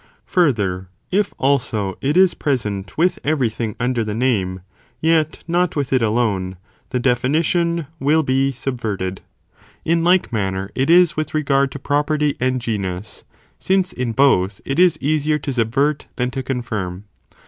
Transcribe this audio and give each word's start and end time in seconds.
* 0.19 0.21
Further, 0.25 0.87
if 1.11 1.31
also 1.37 1.95
it 2.01 2.17
is 2.17 2.33
present 2.33 2.97
with 2.97 3.17
Taylor 3.17 3.19
insert 3.21 3.31
every 3.33 3.49
thing 3.51 3.75
under 3.79 4.03
the 4.03 4.15
name, 4.15 4.61
yet 4.99 5.43
not 5.47 5.75
with 5.75 5.93
it 5.93 6.01
alone, 6.01 6.53
ae 6.53 6.55
the 6.89 6.99
definition 6.99 7.85
will 7.99 8.23
be 8.23 8.51
subverted. 8.51 9.17
2, 9.17 9.21
The 9.21 9.91
sameto 9.91 9.99
[Ὲ 9.99 10.03
like 10.05 10.33
manner, 10.33 10.71
it 10.73 10.89
is 10.89 11.15
with 11.15 11.35
regard 11.35 11.71
to 11.73 11.77
property 11.77 12.31
be 12.31 12.33
said 12.33 12.33
of 12.33 12.39
pro 12.41 12.47
and 12.51 12.61
genus, 12.61 13.23
since 13.59 13.93
in 13.93 14.13
both, 14.13 14.59
it 14.65 14.79
is 14.79 14.97
easier 14.99 15.37
to 15.37 15.53
subvert, 15.53 15.99
Pere 15.99 16.09
than 16.15 16.31
to 16.31 16.41
confirm. 16.41 17.03